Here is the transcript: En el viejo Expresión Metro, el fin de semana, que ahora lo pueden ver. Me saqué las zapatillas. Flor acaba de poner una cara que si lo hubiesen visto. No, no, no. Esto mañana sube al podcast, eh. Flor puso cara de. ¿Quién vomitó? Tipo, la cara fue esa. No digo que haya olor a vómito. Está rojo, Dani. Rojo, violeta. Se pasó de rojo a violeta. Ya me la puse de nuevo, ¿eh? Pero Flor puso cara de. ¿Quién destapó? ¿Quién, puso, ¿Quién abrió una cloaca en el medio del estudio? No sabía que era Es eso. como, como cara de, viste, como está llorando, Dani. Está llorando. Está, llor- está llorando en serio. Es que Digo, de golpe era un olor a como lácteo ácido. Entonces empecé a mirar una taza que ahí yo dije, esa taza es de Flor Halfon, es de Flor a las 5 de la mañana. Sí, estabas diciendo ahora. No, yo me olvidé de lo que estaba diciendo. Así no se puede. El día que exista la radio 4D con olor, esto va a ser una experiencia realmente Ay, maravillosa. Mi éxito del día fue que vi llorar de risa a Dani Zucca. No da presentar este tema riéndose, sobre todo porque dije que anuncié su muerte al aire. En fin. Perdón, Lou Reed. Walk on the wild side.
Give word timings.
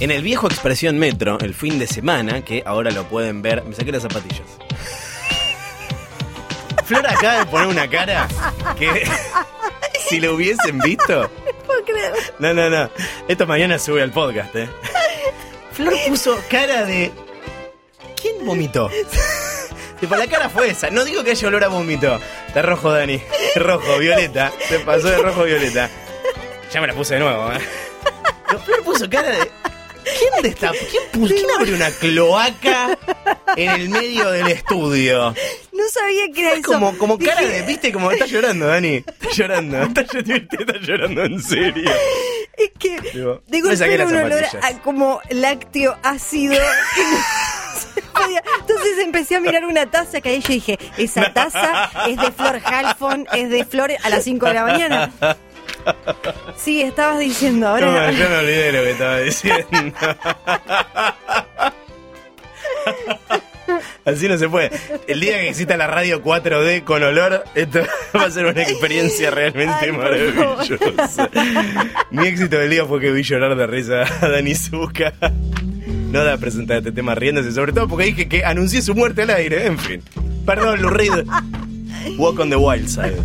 En 0.00 0.12
el 0.12 0.22
viejo 0.22 0.46
Expresión 0.46 0.96
Metro, 0.98 1.38
el 1.40 1.54
fin 1.54 1.78
de 1.78 1.86
semana, 1.88 2.44
que 2.44 2.62
ahora 2.64 2.90
lo 2.92 3.04
pueden 3.08 3.42
ver. 3.42 3.64
Me 3.64 3.74
saqué 3.74 3.90
las 3.90 4.02
zapatillas. 4.02 4.46
Flor 6.84 7.06
acaba 7.06 7.40
de 7.40 7.46
poner 7.46 7.66
una 7.66 7.90
cara 7.90 8.28
que 8.78 9.02
si 10.08 10.20
lo 10.20 10.34
hubiesen 10.34 10.78
visto. 10.80 11.30
No, 12.38 12.52
no, 12.54 12.68
no. 12.68 12.90
Esto 13.28 13.46
mañana 13.46 13.78
sube 13.78 14.02
al 14.02 14.10
podcast, 14.10 14.54
eh. 14.56 14.68
Flor 15.72 15.94
puso 16.06 16.38
cara 16.50 16.84
de. 16.84 17.10
¿Quién 18.20 18.44
vomitó? 18.44 18.90
Tipo, 20.00 20.16
la 20.16 20.26
cara 20.26 20.48
fue 20.48 20.70
esa. 20.70 20.90
No 20.90 21.04
digo 21.04 21.24
que 21.24 21.32
haya 21.32 21.48
olor 21.48 21.64
a 21.64 21.68
vómito. 21.68 22.20
Está 22.46 22.62
rojo, 22.62 22.92
Dani. 22.92 23.20
Rojo, 23.56 23.98
violeta. 23.98 24.52
Se 24.68 24.80
pasó 24.80 25.08
de 25.08 25.18
rojo 25.18 25.42
a 25.42 25.44
violeta. 25.44 25.90
Ya 26.72 26.80
me 26.80 26.86
la 26.88 26.94
puse 26.94 27.14
de 27.14 27.20
nuevo, 27.20 27.52
¿eh? 27.52 27.60
Pero 28.46 28.60
Flor 28.60 28.82
puso 28.82 29.08
cara 29.10 29.28
de. 29.30 29.50
¿Quién 30.40 30.52
destapó? 30.52 30.76
¿Quién, 30.90 31.02
puso, 31.12 31.34
¿Quién 31.34 31.46
abrió 31.56 31.74
una 31.76 31.90
cloaca 31.90 32.98
en 33.56 33.68
el 33.70 33.88
medio 33.88 34.30
del 34.30 34.48
estudio? 34.48 35.34
No 35.72 35.84
sabía 35.92 36.24
que 36.34 36.40
era 36.40 36.52
Es 36.54 36.58
eso. 36.60 36.72
como, 36.72 36.96
como 36.98 37.18
cara 37.18 37.40
de, 37.42 37.62
viste, 37.62 37.92
como 37.92 38.10
está 38.10 38.26
llorando, 38.26 38.66
Dani. 38.66 38.96
Está 38.96 39.30
llorando. 39.30 39.82
Está, 39.82 40.02
llor- 40.04 40.48
está 40.60 40.78
llorando 40.80 41.24
en 41.24 41.40
serio. 41.42 41.90
Es 42.56 42.70
que 42.78 43.00
Digo, 43.12 43.40
de 43.46 43.60
golpe 43.60 43.94
era 43.94 44.06
un 44.06 44.16
olor 44.16 44.44
a 44.62 44.72
como 44.82 45.20
lácteo 45.30 45.96
ácido. 46.02 46.54
Entonces 48.60 48.98
empecé 49.04 49.36
a 49.36 49.40
mirar 49.40 49.64
una 49.64 49.88
taza 49.90 50.20
que 50.20 50.30
ahí 50.30 50.40
yo 50.40 50.48
dije, 50.48 50.78
esa 50.98 51.32
taza 51.32 51.90
es 52.08 52.16
de 52.16 52.32
Flor 52.32 52.60
Halfon, 52.64 53.26
es 53.32 53.48
de 53.48 53.64
Flor 53.64 53.92
a 54.02 54.08
las 54.08 54.24
5 54.24 54.46
de 54.46 54.54
la 54.54 54.64
mañana. 54.64 55.12
Sí, 56.56 56.82
estabas 56.82 57.20
diciendo 57.20 57.68
ahora. 57.68 57.86
No, 57.86 58.10
yo 58.18 58.28
me 58.28 58.36
olvidé 58.38 58.62
de 58.64 58.72
lo 58.72 58.82
que 58.84 58.90
estaba 58.90 59.18
diciendo. 59.18 59.68
Así 64.04 64.28
no 64.28 64.38
se 64.38 64.48
puede. 64.48 64.70
El 65.06 65.20
día 65.20 65.38
que 65.38 65.50
exista 65.50 65.76
la 65.76 65.86
radio 65.86 66.22
4D 66.22 66.84
con 66.84 67.02
olor, 67.02 67.44
esto 67.54 67.80
va 68.16 68.24
a 68.24 68.30
ser 68.30 68.46
una 68.46 68.62
experiencia 68.62 69.30
realmente 69.30 69.74
Ay, 69.82 69.92
maravillosa. 69.92 71.28
Mi 72.10 72.26
éxito 72.26 72.58
del 72.58 72.70
día 72.70 72.86
fue 72.86 73.00
que 73.00 73.12
vi 73.12 73.22
llorar 73.22 73.54
de 73.56 73.66
risa 73.66 74.04
a 74.20 74.28
Dani 74.28 74.54
Zucca. 74.54 75.12
No 76.10 76.24
da 76.24 76.38
presentar 76.38 76.78
este 76.78 76.92
tema 76.92 77.14
riéndose, 77.14 77.52
sobre 77.52 77.72
todo 77.72 77.86
porque 77.86 78.06
dije 78.06 78.28
que 78.28 78.44
anuncié 78.44 78.80
su 78.80 78.94
muerte 78.94 79.22
al 79.22 79.30
aire. 79.30 79.66
En 79.66 79.78
fin. 79.78 80.02
Perdón, 80.46 80.80
Lou 80.80 80.90
Reed. 80.90 81.26
Walk 82.16 82.40
on 82.40 82.48
the 82.48 82.56
wild 82.56 82.88
side. 82.88 83.22